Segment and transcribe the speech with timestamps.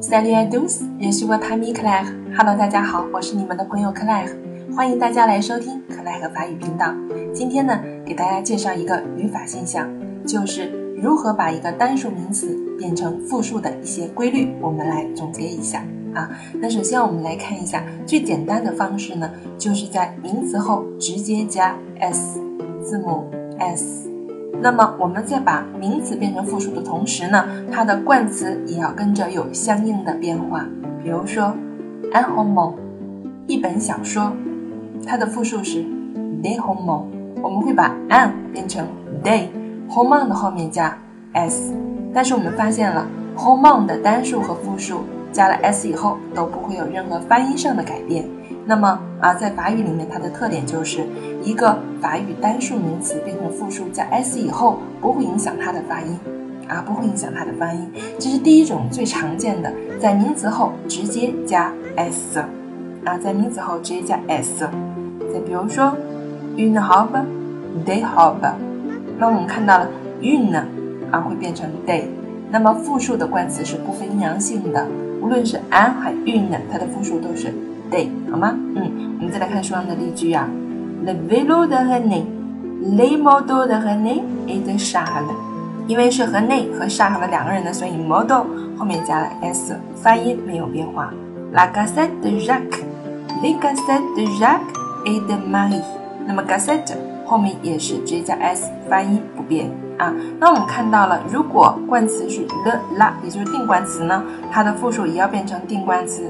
[0.00, 2.06] Salut à tous, je suis votre ami Claire.
[2.38, 4.30] Hello，大家好，我是你们的朋友 Claire，
[4.76, 6.94] 欢迎大家来收听 Claire 法语频道。
[7.34, 9.90] 今天呢，给大家介绍一个语法现象，
[10.24, 16.30] 就是如何把一个单数名词变成复数的一些规律，我们来总结一下啊。
[16.60, 19.28] 那首先我们来看一下最简单的方式呢，
[19.58, 22.38] 就是在名词后直接加 s
[22.80, 23.24] 字母
[23.58, 24.11] s。
[24.60, 30.64] 那么我们在把名词变成复数的同时呢，它的冠词也要跟着有相应的变化。
[31.02, 31.54] 比如说
[32.12, 32.74] ，an homo，
[33.46, 34.32] 一本小说，
[35.04, 35.84] 它的复数是
[36.42, 37.04] des romans，
[37.42, 38.86] 我们会把 an 变成
[39.24, 40.96] des，roman 的后面加
[41.32, 41.74] s。
[42.14, 48.24] 但是我们发现了 homon 的单数和复数加了 s 以后都不会有任何发音上的改变。
[48.64, 51.04] 那么啊，在法语里面，它的特点就是
[51.42, 56.16] 一个法语单数名词变成复数加 s 以后，不会影响它的发音，
[56.68, 57.90] 啊，不会影响它的发音。
[58.20, 62.38] 这是第一种最常见的，在名词后直接加 s，
[63.04, 64.68] 啊，在名词后直接加 s。
[65.32, 65.92] 再比如说
[66.56, 68.52] ，une robe，des robes，
[69.18, 69.88] 那我们看到了
[70.20, 70.62] une
[71.10, 72.04] 啊会变成 des，
[72.50, 74.86] 那么复数的冠词是不分阴阳性的，
[75.22, 77.54] 无论是 un 还 une，它的复数都是。
[77.90, 78.54] 对，好吗？
[78.74, 80.48] 嗯，我们再来看书上的例句啊。
[81.06, 82.24] Le vélo de René,
[82.80, 85.32] le modo de René et de Charles。
[85.88, 88.44] 因为是和内和 Charles 两个人的，所以 moto
[88.76, 91.12] 后面加了 s，发音没有变化。
[91.52, 94.60] La cassette de Jacques，les cassettes de Jacques
[95.04, 95.82] et de Marie。
[96.26, 96.94] 那么 cassette
[97.26, 99.70] 后面也是直接加 s，发音不变
[100.02, 100.12] 啊。
[100.38, 106.22] 那我们看到了，如果冠词是 the la，也就是定冠词呢，它的复数也要变成定冠词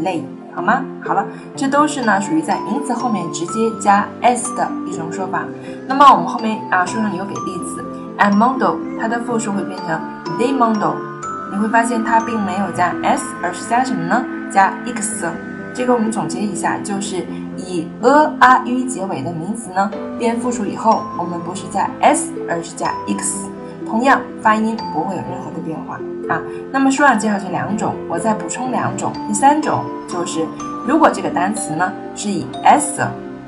[0.00, 0.22] les。
[0.54, 0.82] 好吗？
[1.04, 5.44] 好了，这都是呢属于在名词后面直接加 s 的一种说法。
[5.86, 7.84] 那么我们后面啊书上有给例子
[8.16, 10.00] ，a model 它的复数会变成
[10.38, 10.94] the model，
[11.52, 14.24] 你会发现它并没有加 s，而是加什么呢？
[14.50, 15.26] 加 x。
[15.74, 17.26] 这个我们总结一下，就是
[17.66, 23.48] 以 a r u 结尾的名词呢变复数以后，我们不是加 s，而是加 x。
[23.84, 26.00] 同样发音不会有任何的变化。
[26.28, 26.40] 啊，
[26.72, 29.12] 那么书上介绍这两种，我再补充两种。
[29.28, 30.44] 第三种就是，
[30.86, 33.00] 如果这个单词呢是以 s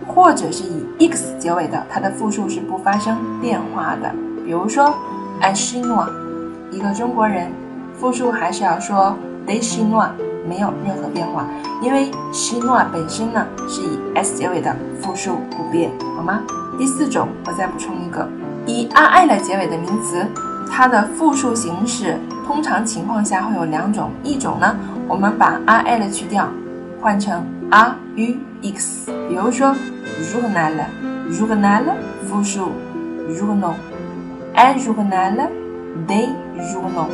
[0.07, 4.13] 或者是以 x 结尾的，它的复数是不发生变化的。
[4.45, 4.95] 比如说
[5.41, 6.07] a n s h i n o
[6.71, 7.51] 一个中国人，
[7.99, 10.09] 复数还是要说 d e s h i n o
[10.49, 11.47] 没有任何变化，
[11.83, 16.41] 因为 chinois 本身呢是以 s 结尾的，复数不变，好吗？
[16.79, 18.27] 第四种，我再补充一个，
[18.67, 20.25] 以 RI 来结尾的名词。
[20.71, 24.77] 它的复数形式通常情况下会有两种，一种呢，
[25.09, 26.47] 我们把 r l 去掉，
[27.01, 29.75] 换成 r u x，比如说
[30.23, 31.85] journal，journal
[32.27, 32.73] 复数
[33.31, 37.09] journal，un journal，des journaux，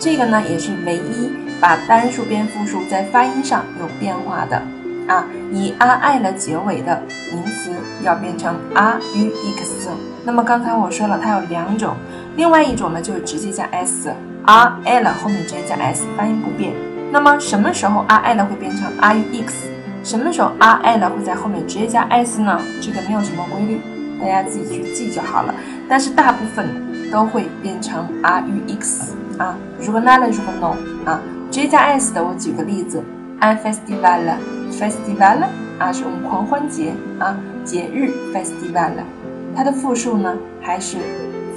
[0.00, 1.30] 这个呢也是唯一
[1.60, 4.56] 把单数变复数在发音上有变化的
[5.06, 7.70] 啊，以 r l 结尾的名词
[8.02, 9.90] 要变成 r u x。
[10.24, 11.94] 那么刚才我说了，它有两种。
[12.36, 16.72] 另外一种呢，就是直接加 s，r l 后面直接加 s，发音不变。
[17.12, 19.68] 那么什么时候 r l 会变成 r u x？
[20.02, 22.58] 什么时候 r l 会在后面直接加 s 呢？
[22.80, 23.80] 这个没有什么规律，
[24.18, 25.54] 大家自己去记就好了。
[25.88, 29.56] 但是大部分都会变成 r u x 啊。
[29.80, 30.76] 如果 not，如果 no
[31.10, 31.20] 啊，
[31.50, 33.02] 直接加 s 的，我举个例子
[33.40, 35.44] ，un festival，festival
[35.78, 38.92] 啊，是我们狂欢节啊，节日 festival，
[39.56, 40.98] 它的复数呢还是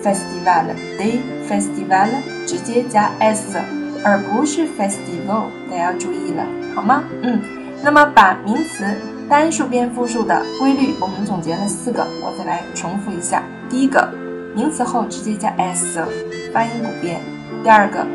[0.03, 0.65] ？Festival
[0.99, 2.09] day festival
[2.45, 3.57] 直接加 s，
[4.03, 6.45] 而不是 festival，大家要注意了，
[6.75, 7.03] 好吗？
[7.21, 7.39] 嗯，
[7.81, 8.83] 那么把名词
[9.29, 13.43] 单数变复数的规律，我们总结了四个，我再来重复一下。
[13.69, 14.09] 第一个，
[14.53, 16.05] 名词后直接加 s，
[16.53, 17.21] 发音不变；
[17.63, 18.05] 第二个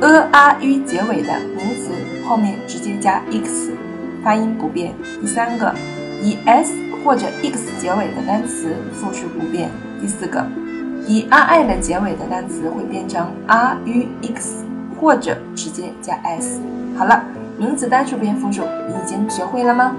[0.00, 1.92] ，a r u 结尾的名词
[2.26, 3.72] 后面直接加 x，
[4.24, 4.90] 发音不变；
[5.20, 5.72] 第三个，
[6.20, 6.74] 以 s
[7.04, 9.68] 或者 x 结尾的单词复数不变；
[10.00, 10.44] 第四个。
[11.06, 14.64] 以 r i 的结尾的单词会变成 r u x，
[14.98, 16.60] 或者直接加 s。
[16.98, 17.22] 好了，
[17.56, 19.94] 名词单数变复数，你已经学会了吗？